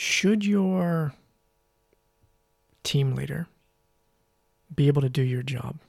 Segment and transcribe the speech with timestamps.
[0.00, 1.12] Should your
[2.84, 3.48] team leader
[4.72, 5.80] be able to do your job?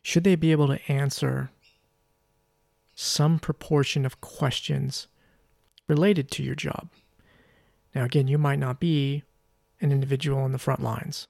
[0.00, 1.50] Should they be able to answer
[2.94, 5.06] some proportion of questions
[5.86, 6.88] related to your job?
[7.94, 9.22] Now, again, you might not be
[9.82, 11.28] an individual on the front lines.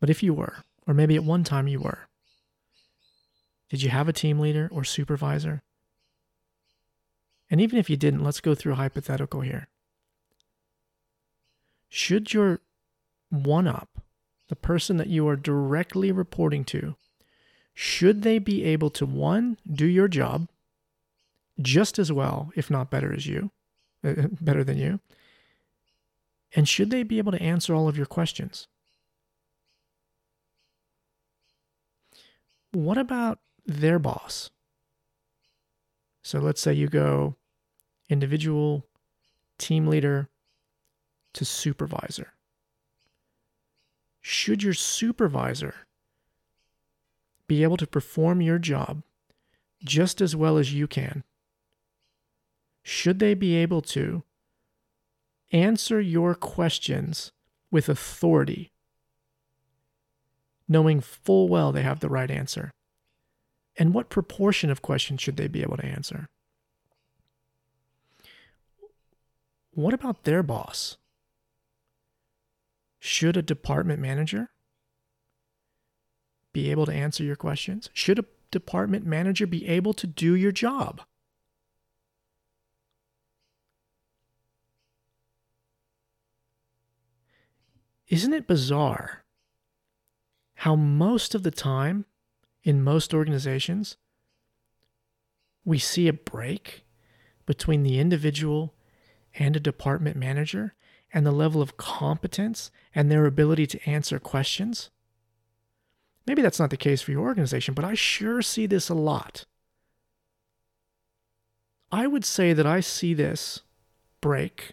[0.00, 2.08] But if you were, or maybe at one time you were,
[3.68, 5.60] did you have a team leader or supervisor?
[7.50, 9.68] And even if you didn't, let's go through a hypothetical here.
[11.88, 12.60] Should your
[13.30, 14.02] one up,
[14.48, 16.96] the person that you are directly reporting to,
[17.74, 20.48] should they be able to one, do your job
[21.60, 23.50] just as well, if not better as you,
[24.02, 25.00] better than you?
[26.54, 28.68] And should they be able to answer all of your questions?
[32.72, 34.50] What about their boss?
[36.22, 37.36] So let's say you go
[38.08, 38.86] individual,
[39.58, 40.28] team leader
[41.34, 42.32] to supervisor.
[44.20, 45.74] Should your supervisor
[47.46, 49.02] be able to perform your job
[49.82, 51.24] just as well as you can?
[52.82, 54.22] Should they be able to
[55.52, 57.32] answer your questions
[57.70, 58.72] with authority,
[60.68, 62.72] knowing full well they have the right answer?
[63.78, 66.28] And what proportion of questions should they be able to answer?
[69.70, 70.96] What about their boss?
[72.98, 74.50] Should a department manager
[76.52, 77.88] be able to answer your questions?
[77.92, 81.02] Should a department manager be able to do your job?
[88.08, 89.22] Isn't it bizarre
[90.54, 92.06] how most of the time
[92.68, 93.96] in most organizations
[95.64, 96.84] we see a break
[97.46, 98.74] between the individual
[99.38, 100.74] and a department manager
[101.10, 104.90] and the level of competence and their ability to answer questions?
[106.26, 109.46] Maybe that's not the case for your organization, but I sure see this a lot.
[111.90, 113.62] I would say that I see this
[114.20, 114.72] break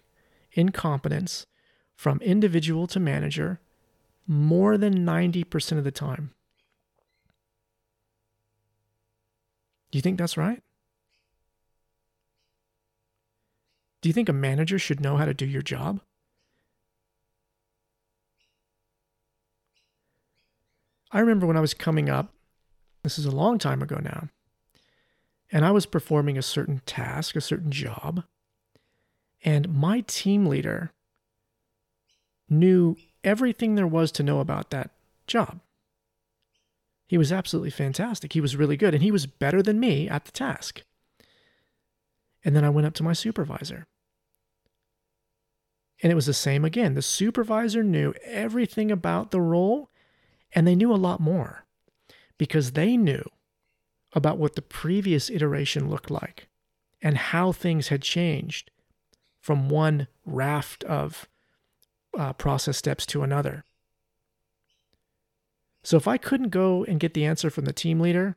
[0.52, 1.46] in competence
[1.96, 3.62] from individual to manager
[4.28, 6.35] more than 90% of the time.
[9.96, 10.62] Do you think that's right?
[14.02, 16.02] Do you think a manager should know how to do your job?
[21.14, 22.34] I remember when I was coming up,
[23.04, 24.28] this is a long time ago now,
[25.50, 28.26] and I was performing a certain task, a certain job,
[29.46, 30.92] and my team leader
[32.50, 34.92] knew everything there was to know about that
[35.26, 35.62] job.
[37.08, 38.34] He was absolutely fantastic.
[38.34, 40.84] He was really good, and he was better than me at the task.
[42.44, 43.86] And then I went up to my supervisor.
[46.02, 46.94] And it was the same again.
[46.94, 49.90] The supervisor knew everything about the role,
[50.54, 51.66] and they knew a lot more
[52.38, 53.24] because they knew
[54.14, 56.48] about what the previous iteration looked like
[57.02, 58.72] and how things had changed
[59.40, 61.28] from one raft of
[62.18, 63.64] uh, process steps to another.
[65.86, 68.36] So if I couldn't go and get the answer from the team leader,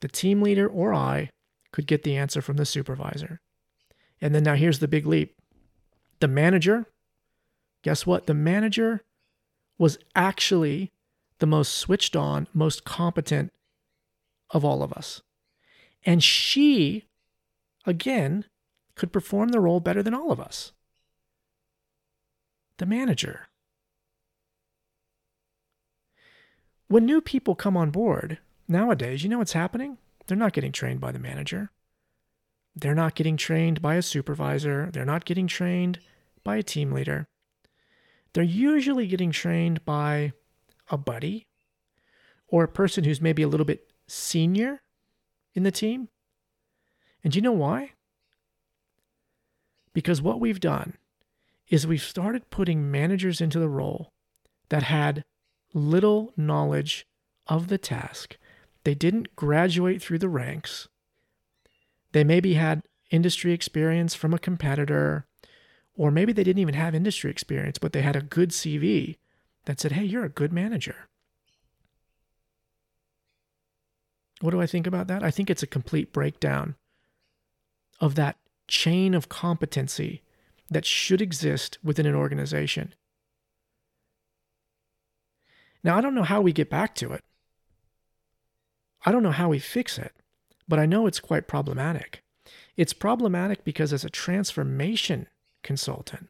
[0.00, 1.30] the team leader or I
[1.70, 3.40] could get the answer from the supervisor.
[4.20, 5.36] And then now here's the big leap
[6.18, 6.86] the manager,
[7.82, 8.26] guess what?
[8.26, 9.04] The manager
[9.78, 10.90] was actually
[11.38, 13.52] the most switched on, most competent
[14.50, 15.22] of all of us.
[16.04, 17.04] And she,
[17.86, 18.44] again,
[18.96, 20.72] could perform the role better than all of us
[22.78, 23.47] the manager.
[26.88, 29.98] When new people come on board, nowadays, you know what's happening?
[30.26, 31.70] They're not getting trained by the manager.
[32.74, 34.88] They're not getting trained by a supervisor.
[34.90, 35.98] They're not getting trained
[36.44, 37.28] by a team leader.
[38.32, 40.32] They're usually getting trained by
[40.88, 41.46] a buddy
[42.46, 44.80] or a person who's maybe a little bit senior
[45.54, 46.08] in the team.
[47.22, 47.92] And do you know why?
[49.92, 50.96] Because what we've done
[51.68, 54.12] is we've started putting managers into the role
[54.70, 55.24] that had
[55.78, 57.06] little knowledge
[57.46, 58.36] of the task.
[58.84, 60.88] They didn't graduate through the ranks.
[62.12, 65.26] They maybe had industry experience from a competitor,
[65.94, 69.16] or maybe they didn't even have industry experience, but they had a good CV
[69.64, 71.08] that said, hey, you're a good manager.
[74.40, 75.22] What do I think about that?
[75.22, 76.76] I think it's a complete breakdown
[78.00, 78.38] of that
[78.68, 80.22] chain of competency
[80.70, 82.94] that should exist within an organization.
[85.84, 87.24] Now, I don't know how we get back to it.
[89.06, 90.12] I don't know how we fix it,
[90.66, 92.22] but I know it's quite problematic.
[92.76, 95.28] It's problematic because as a transformation
[95.62, 96.28] consultant,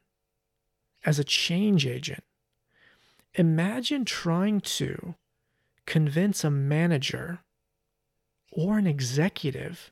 [1.05, 2.23] as a change agent,
[3.33, 5.15] imagine trying to
[5.85, 7.39] convince a manager
[8.51, 9.91] or an executive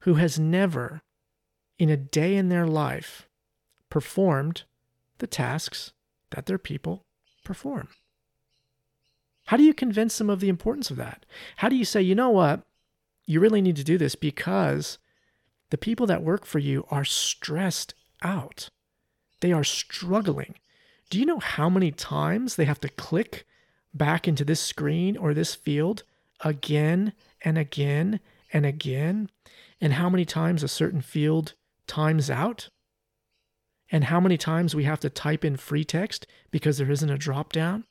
[0.00, 1.02] who has never,
[1.78, 3.28] in a day in their life,
[3.90, 4.64] performed
[5.18, 5.92] the tasks
[6.30, 7.04] that their people
[7.44, 7.88] perform.
[9.46, 11.24] How do you convince them of the importance of that?
[11.56, 12.62] How do you say, you know what?
[13.26, 14.98] You really need to do this because
[15.70, 18.70] the people that work for you are stressed out.
[19.40, 20.54] They are struggling.
[21.10, 23.46] Do you know how many times they have to click
[23.94, 26.02] back into this screen or this field
[26.40, 27.12] again
[27.42, 28.20] and again
[28.52, 29.30] and again?
[29.80, 31.54] And how many times a certain field
[31.86, 32.70] times out?
[33.92, 37.18] And how many times we have to type in free text because there isn't a
[37.18, 37.84] drop down?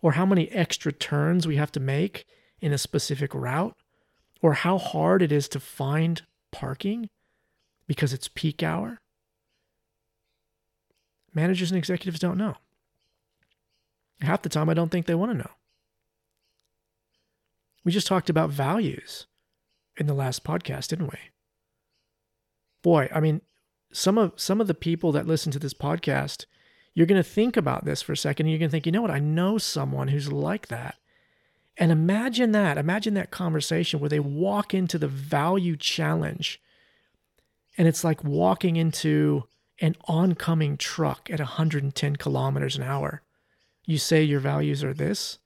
[0.00, 2.26] Or how many extra turns we have to make
[2.60, 3.76] in a specific route?
[4.40, 6.22] Or how hard it is to find
[6.52, 7.10] parking
[7.86, 9.00] because it's peak hour?
[11.34, 12.56] Managers and executives don't know.
[14.20, 15.50] Half the time, I don't think they want to know.
[17.84, 19.26] We just talked about values
[19.96, 21.18] in the last podcast, didn't we?
[22.82, 23.40] Boy, I mean,
[23.92, 26.46] some of some of the people that listen to this podcast,
[26.98, 28.46] you're going to think about this for a second.
[28.46, 29.12] And you're going to think, you know what?
[29.12, 30.96] I know someone who's like that.
[31.76, 32.76] And imagine that.
[32.76, 36.60] Imagine that conversation where they walk into the value challenge,
[37.76, 39.44] and it's like walking into
[39.80, 43.22] an oncoming truck at 110 kilometers an hour.
[43.86, 45.38] You say your values are this,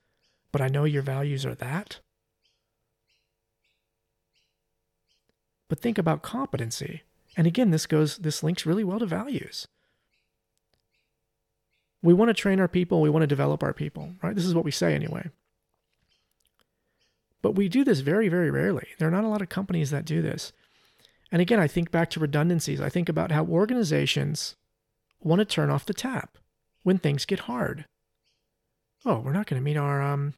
[0.52, 2.00] but I know your values are that.
[5.68, 7.02] But think about competency.
[7.36, 9.68] And again, this goes, this links really well to values.
[12.02, 14.34] We want to train our people, we want to develop our people, right?
[14.34, 15.30] This is what we say anyway.
[17.42, 18.88] But we do this very, very rarely.
[18.98, 20.52] There are not a lot of companies that do this.
[21.30, 22.80] And again, I think back to redundancies.
[22.80, 24.56] I think about how organizations
[25.20, 26.38] want to turn off the tap
[26.82, 27.86] when things get hard.
[29.04, 30.34] Oh, we're not going to meet our um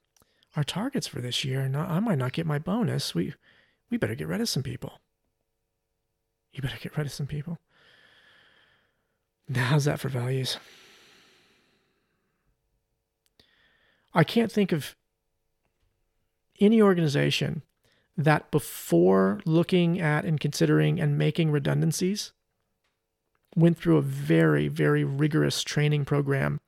[0.56, 3.14] our targets for this year, and I might not get my bonus.
[3.14, 3.34] We
[3.90, 5.00] we better get rid of some people.
[6.52, 7.58] You better get rid of some people.
[9.48, 10.58] Now, how's that for values?
[14.14, 14.94] I can't think of
[16.60, 17.62] any organization
[18.16, 22.32] that before looking at and considering and making redundancies
[23.56, 26.60] went through a very, very rigorous training program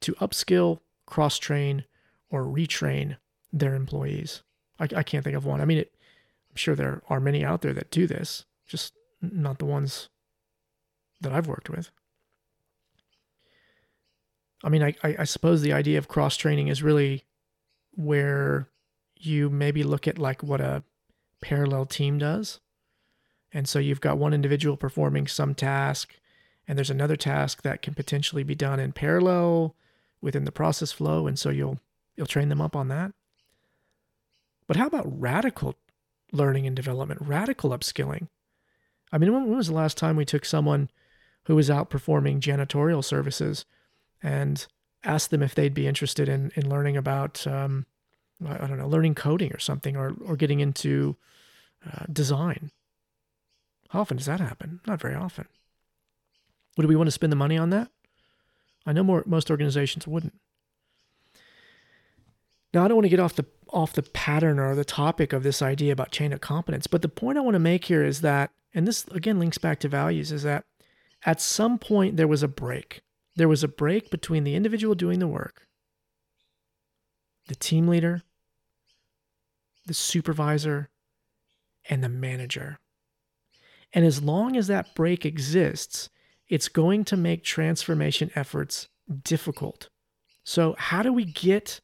[0.00, 1.84] to upskill, cross train,
[2.30, 3.16] or retrain
[3.52, 4.42] their employees.
[4.78, 5.60] I, I, can't think of one.
[5.60, 5.92] I mean, it,
[6.50, 10.08] I'm sure there are many out there that do this, just not the ones
[11.20, 11.90] that I've worked with.
[14.62, 17.24] I mean, I, I suppose the idea of cross training is really
[17.92, 18.68] where
[19.16, 20.82] you maybe look at like what a
[21.40, 22.60] parallel team does.
[23.52, 26.16] And so you've got one individual performing some task,
[26.68, 29.74] and there's another task that can potentially be done in parallel
[30.20, 31.26] within the process flow.
[31.26, 31.80] And so you'll
[32.16, 33.12] you'll train them up on that.
[34.66, 35.74] But how about radical
[36.32, 38.28] learning and development, radical upskilling?
[39.10, 40.90] I mean, when, was the last time we took someone
[41.44, 43.64] who was out performing janitorial services
[44.22, 44.66] and
[45.04, 47.86] asked them if they'd be interested in in learning about um,
[48.46, 51.16] I don't know, learning coding or something, or or getting into
[51.86, 52.70] uh, design?
[53.90, 54.80] How often does that happen?
[54.86, 55.46] Not very often.
[56.76, 57.90] Would we want to spend the money on that?
[58.86, 60.38] I know more most organizations wouldn't.
[62.72, 65.42] Now I don't want to get off the off the pattern or the topic of
[65.42, 68.20] this idea about chain of competence, but the point I want to make here is
[68.20, 70.64] that and this again links back to values, is that
[71.24, 73.02] at some point there was a break.
[73.36, 75.66] There was a break between the individual doing the work,
[77.48, 78.22] the team leader,
[79.86, 80.88] the supervisor,
[81.88, 82.78] and the manager.
[83.92, 86.10] And as long as that break exists,
[86.48, 88.88] it's going to make transformation efforts
[89.24, 89.88] difficult.
[90.44, 91.80] So, how do we get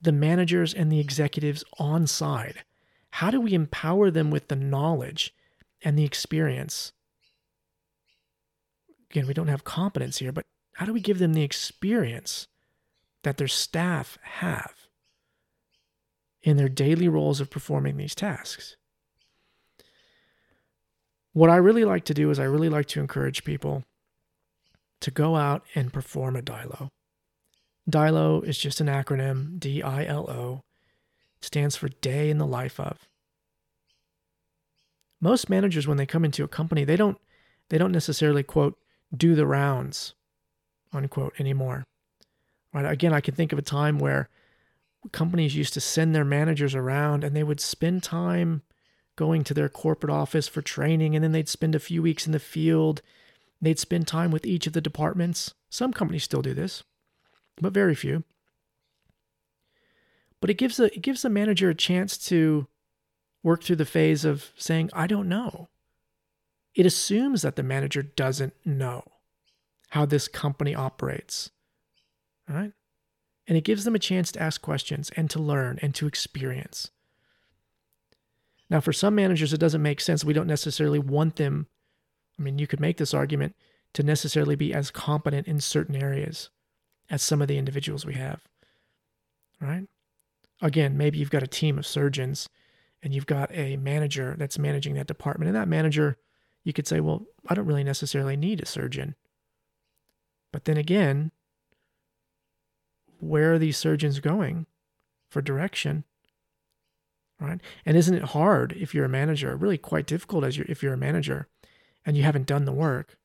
[0.00, 2.64] the managers and the executives on side?
[3.10, 5.34] How do we empower them with the knowledge
[5.82, 6.92] and the experience.
[9.10, 10.46] Again, we don't have competence here, but
[10.76, 12.48] how do we give them the experience
[13.22, 14.74] that their staff have
[16.42, 18.76] in their daily roles of performing these tasks?
[21.32, 23.84] What I really like to do is I really like to encourage people
[25.00, 26.88] to go out and perform a DILO.
[27.88, 30.60] DILO is just an acronym, D I L O.
[31.38, 33.08] It stands for Day in the Life of
[35.22, 37.18] most managers when they come into a company they don't
[37.70, 38.78] they don't necessarily quote
[39.16, 40.14] do the rounds
[40.92, 41.84] unquote anymore
[42.72, 44.28] right again i can think of a time where
[45.12, 48.62] companies used to send their managers around and they would spend time
[49.16, 52.32] going to their corporate office for training, and then they'd spend a few weeks in
[52.32, 53.02] the field.
[53.60, 55.54] They'd spend time with each of the departments.
[55.70, 56.84] Some companies still do this,
[57.60, 58.24] but very few.
[60.40, 62.68] But it gives a it gives the manager a chance to
[63.42, 65.68] work through the phase of saying, I don't know.
[66.74, 69.04] It assumes that the manager doesn't know
[69.90, 71.50] how this company operates.
[72.48, 72.72] Right?
[73.46, 76.90] And it gives them a chance to ask questions and to learn and to experience.
[78.68, 80.24] Now, for some managers, it doesn't make sense.
[80.24, 81.68] We don't necessarily want them.
[82.38, 83.54] I mean, you could make this argument
[83.94, 86.50] to necessarily be as competent in certain areas
[87.08, 88.42] as some of the individuals we have.
[89.60, 89.86] Right?
[90.60, 92.48] Again, maybe you've got a team of surgeons
[93.02, 95.48] and you've got a manager that's managing that department.
[95.48, 96.16] And that manager,
[96.64, 99.14] you could say, well, I don't really necessarily need a surgeon.
[100.56, 101.32] But then again,
[103.20, 104.64] where are these surgeons going
[105.28, 106.04] for direction?
[107.38, 107.60] Right?
[107.84, 110.94] And isn't it hard if you're a manager, really quite difficult as you if you're
[110.94, 111.46] a manager
[112.06, 113.18] and you haven't done the work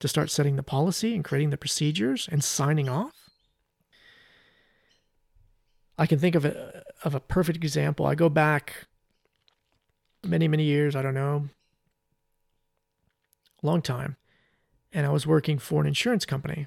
[0.00, 3.30] to start setting the policy and creating the procedures and signing off?
[5.96, 8.04] I can think of a of a perfect example.
[8.04, 8.88] I go back
[10.22, 11.48] many, many years, I don't know,
[13.62, 14.18] long time,
[14.92, 16.66] and I was working for an insurance company.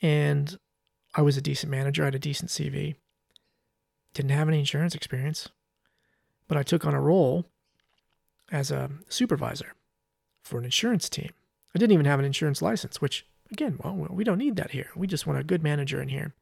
[0.00, 0.58] And
[1.14, 2.94] I was a decent manager, I had a decent CV.
[4.14, 5.48] Didn't have any insurance experience,
[6.46, 7.46] but I took on a role
[8.50, 9.74] as a supervisor
[10.42, 11.30] for an insurance team.
[11.74, 14.90] I didn't even have an insurance license, which, again, well, we don't need that here.
[14.96, 16.34] We just want a good manager in here.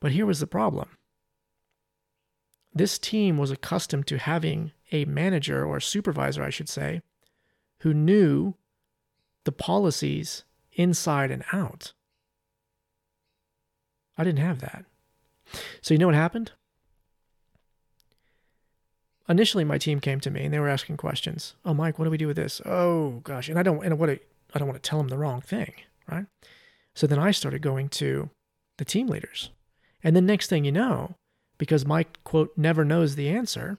[0.00, 0.88] But here was the problem
[2.74, 7.02] this team was accustomed to having a manager or a supervisor, I should say,
[7.78, 8.54] who knew
[9.44, 11.92] the policies inside and out.
[14.20, 14.84] I didn't have that.
[15.80, 16.52] So, you know what happened?
[19.30, 21.54] Initially, my team came to me and they were asking questions.
[21.64, 22.60] Oh, Mike, what do we do with this?
[22.66, 23.48] Oh, gosh.
[23.48, 24.18] And I don't, and what, I
[24.58, 25.72] don't want to tell them the wrong thing,
[26.06, 26.26] right?
[26.94, 28.28] So then I started going to
[28.76, 29.48] the team leaders.
[30.04, 31.14] And then next thing you know,
[31.56, 33.78] because Mike, quote, never knows the answer,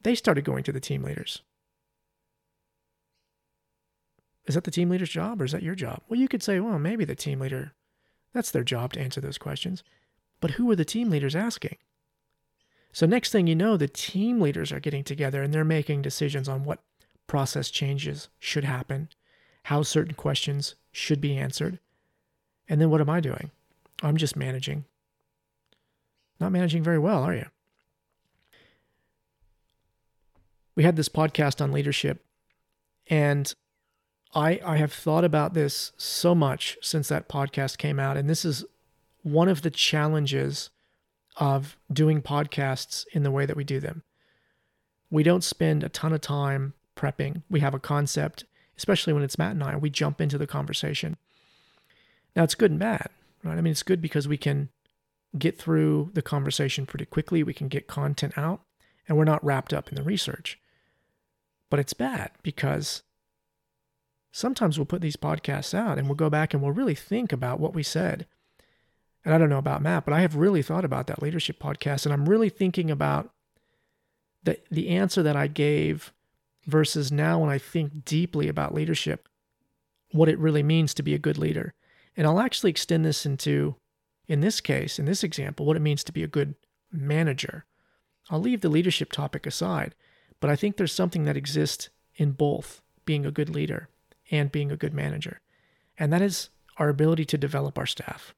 [0.00, 1.42] they started going to the team leaders.
[4.46, 6.00] Is that the team leader's job or is that your job?
[6.08, 7.74] Well, you could say, well, maybe the team leader,
[8.36, 9.82] that's their job to answer those questions.
[10.40, 11.76] But who are the team leaders asking?
[12.92, 16.48] So, next thing you know, the team leaders are getting together and they're making decisions
[16.48, 16.82] on what
[17.26, 19.08] process changes should happen,
[19.64, 21.78] how certain questions should be answered.
[22.68, 23.50] And then what am I doing?
[24.02, 24.84] I'm just managing
[26.40, 27.46] not managing very well, are you?
[30.74, 32.24] We had this podcast on leadership,
[33.08, 33.52] and
[34.34, 38.44] I I have thought about this so much since that podcast came out, and this
[38.44, 38.64] is
[39.22, 40.70] one of the challenges
[41.36, 44.02] of doing podcasts in the way that we do them.
[45.10, 47.42] We don't spend a ton of time prepping.
[47.50, 48.44] We have a concept,
[48.76, 51.16] especially when it's Matt and I, we jump into the conversation.
[52.34, 53.08] Now it's good and bad,
[53.44, 53.58] right?
[53.58, 54.70] I mean, it's good because we can
[55.38, 57.42] get through the conversation pretty quickly.
[57.42, 58.60] We can get content out
[59.08, 60.58] and we're not wrapped up in the research.
[61.70, 63.02] But it's bad because
[64.36, 67.58] sometimes we'll put these podcasts out and we'll go back and we'll really think about
[67.58, 68.26] what we said.
[69.24, 72.04] And I don't know about Matt, but I have really thought about that leadership podcast
[72.04, 73.30] and I'm really thinking about
[74.42, 76.12] the the answer that I gave
[76.66, 79.26] versus now when I think deeply about leadership,
[80.12, 81.72] what it really means to be a good leader.
[82.14, 83.76] And I'll actually extend this into
[84.28, 86.56] in this case, in this example, what it means to be a good
[86.92, 87.64] manager.
[88.28, 89.94] I'll leave the leadership topic aside,
[90.40, 93.88] but I think there's something that exists in both being a good leader
[94.30, 95.40] and being a good manager,
[95.98, 98.34] and that is our ability to develop our staff.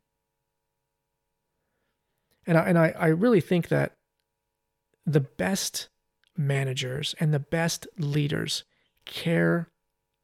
[2.46, 3.96] And I, and I, I really think that
[5.04, 5.88] the best
[6.36, 8.64] managers and the best leaders
[9.04, 9.70] care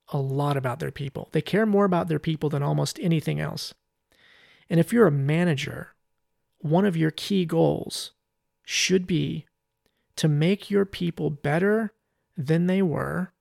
[0.08, 1.28] a lot about their people.
[1.32, 3.74] They care more about their people than almost anything else.
[4.70, 5.94] And if you're a manager,
[6.58, 8.12] one of your key goals
[8.64, 9.46] should be
[10.16, 11.92] to make your people better
[12.36, 13.32] than they were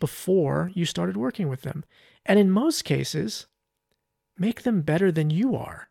[0.00, 1.84] before you started working with them.
[2.26, 3.46] And in most cases,
[4.38, 5.88] make them better than you are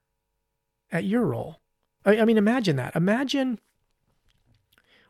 [0.91, 1.61] at your role.
[2.05, 2.95] I, mean, imagine that.
[2.95, 3.59] Imagine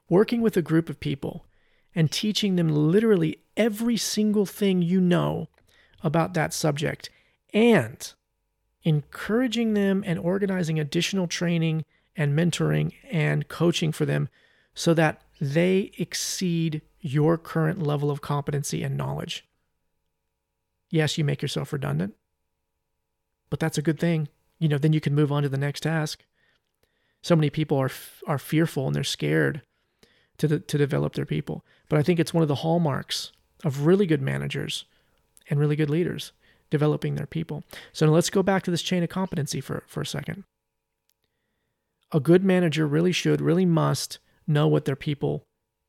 [0.09, 1.45] working with a group of people
[1.95, 5.47] and teaching them literally every single thing you know
[6.03, 7.09] about that subject
[7.53, 8.13] and
[8.83, 14.29] encouraging them and organizing additional training and mentoring and coaching for them
[14.73, 19.45] so that they exceed your current level of competency and knowledge.
[20.89, 22.15] Yes, you make yourself redundant,
[23.49, 24.27] but that's a good thing.
[24.57, 26.25] You know, then you can move on to the next task.
[27.21, 27.91] So many people are
[28.27, 29.61] are fearful and they're scared
[30.37, 31.63] to, to develop their people.
[31.89, 33.31] But I think it's one of the hallmarks
[33.63, 34.85] of really good managers
[35.49, 36.31] and really good leaders
[36.69, 37.63] developing their people.
[37.93, 40.43] So now let's go back to this chain of competency for, for a second.
[42.11, 45.43] A good manager really should, really must know what their people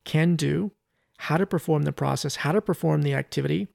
[0.05, 0.71] can do,
[1.21, 3.67] how to perform the process, how to perform the activity,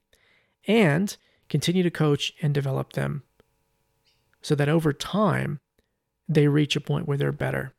[0.67, 1.17] and
[1.49, 3.23] continue to coach and develop them
[4.43, 5.61] so that over time
[6.29, 7.73] they reach a point where they're better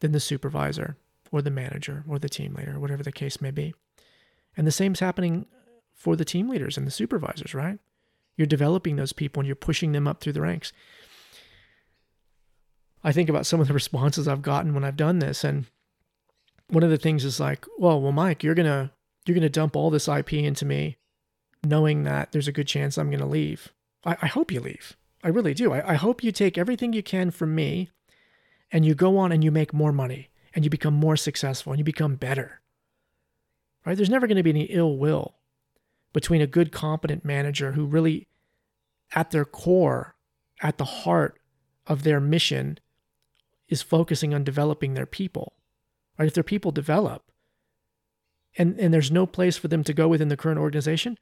[0.00, 0.96] than the supervisor
[1.30, 3.72] or the manager or the team leader, whatever the case may be.
[4.56, 5.46] And the same's happening
[5.94, 7.78] for the team leaders and the supervisors, right?
[8.36, 10.72] You're developing those people and you're pushing them up through the ranks.
[13.04, 15.66] I think about some of the responses I've gotten when I've done this and
[16.74, 18.92] one of the things is like, well, well, Mike, you're gonna
[19.24, 20.96] you're gonna dump all this IP into me,
[21.64, 23.72] knowing that there's a good chance I'm gonna leave.
[24.04, 24.96] I, I hope you leave.
[25.22, 25.72] I really do.
[25.72, 27.90] I, I hope you take everything you can from me
[28.70, 31.78] and you go on and you make more money and you become more successful and
[31.78, 32.60] you become better.
[33.86, 33.96] Right?
[33.96, 35.36] There's never going to be any ill will
[36.12, 38.28] between a good, competent manager who really,
[39.14, 40.14] at their core,
[40.60, 41.38] at the heart
[41.86, 42.78] of their mission,
[43.68, 45.54] is focusing on developing their people.
[46.18, 46.26] Right?
[46.26, 47.30] If their people develop
[48.56, 51.18] and, and there's no place for them to go within the current organization,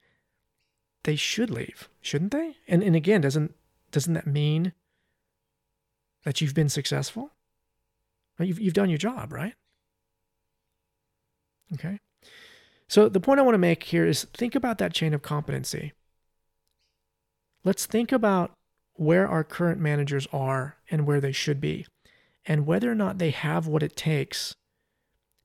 [1.03, 2.57] they should leave, shouldn't they?
[2.67, 3.53] And and again, doesn't
[3.91, 4.73] doesn't that mean
[6.23, 7.31] that you've been successful?
[8.39, 9.53] You've, you've done your job, right?
[11.73, 11.99] Okay.
[12.87, 15.93] So the point I want to make here is think about that chain of competency.
[17.63, 18.51] Let's think about
[18.93, 21.85] where our current managers are and where they should be,
[22.45, 24.55] and whether or not they have what it takes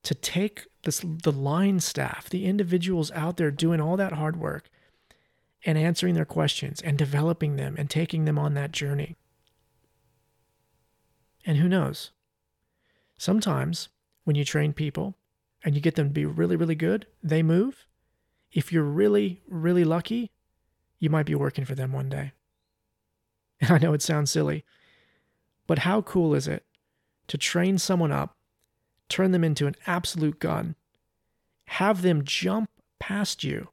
[0.03, 4.69] to take this, the line staff, the individuals out there doing all that hard work,
[5.65, 9.17] and answering their questions and developing them and taking them on that journey.
[11.45, 12.11] And who knows?
[13.17, 13.89] Sometimes
[14.23, 15.15] when you train people
[15.63, 17.85] and you get them to be really, really good, they move.
[18.51, 20.31] If you're really, really lucky,
[20.99, 22.31] you might be working for them one day.
[23.59, 24.63] And I know it sounds silly,
[25.67, 26.65] but how cool is it
[27.27, 28.37] to train someone up,
[29.09, 30.75] turn them into an absolute gun,
[31.65, 32.69] have them jump
[32.99, 33.69] past you,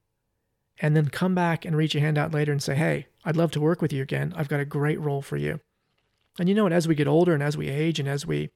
[0.81, 3.51] and then come back and reach a hand out later and say, Hey, I'd love
[3.53, 4.33] to work with you again.
[4.37, 5.61] I've got a great role for you.
[6.39, 6.73] And you know what?
[6.73, 8.51] As we get older and as we age and as we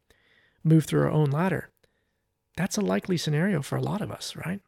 [0.63, 1.71] move through our own ladder.
[2.57, 4.61] That's a likely scenario for a lot of us, right?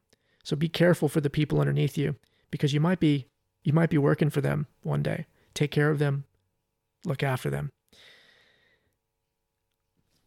[0.43, 2.15] So be careful for the people underneath you
[2.49, 3.27] because you might be
[3.63, 5.25] you might be working for them one day.
[5.53, 6.25] Take care of them.
[7.05, 7.69] Look after them.